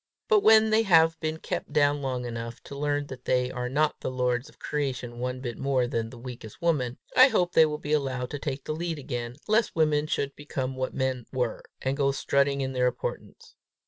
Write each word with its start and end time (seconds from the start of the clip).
But 0.27 0.39
when 0.39 0.71
they 0.71 0.81
have 0.81 1.19
been 1.19 1.37
kept 1.37 1.71
down 1.73 2.01
long 2.01 2.25
enough 2.25 2.59
to 2.63 2.75
learn 2.75 3.05
that 3.05 3.25
they 3.25 3.51
are 3.51 3.69
not 3.69 3.99
the 3.99 4.09
lords 4.09 4.49
of 4.49 4.57
creation 4.57 5.19
one 5.19 5.41
bit 5.41 5.59
more 5.59 5.85
than 5.85 6.09
the 6.09 6.17
weakest 6.17 6.59
woman, 6.59 6.97
I 7.15 7.27
hope 7.27 7.53
they 7.53 7.67
will 7.67 7.77
be 7.77 7.93
allowed 7.93 8.31
to 8.31 8.39
take 8.39 8.63
the 8.63 8.73
lead 8.73 8.97
again, 8.97 9.35
lest 9.47 9.75
women 9.75 10.07
should 10.07 10.35
become 10.35 10.75
what 10.75 10.95
men 10.95 11.27
were, 11.31 11.61
and 11.83 11.95
go 11.95 12.11
strutting 12.11 12.61
in 12.61 12.73
their 12.73 12.87
importance. 12.87 13.53